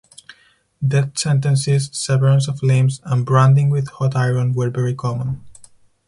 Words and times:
Death 0.83 1.15
sentences, 1.19 1.87
severance 1.93 2.47
of 2.47 2.63
limbs 2.63 3.01
and 3.05 3.23
branding 3.23 3.69
with 3.69 3.87
hot 3.89 4.15
iron 4.15 4.51
were 4.53 4.71
very 4.71 4.95
common. 4.95 5.45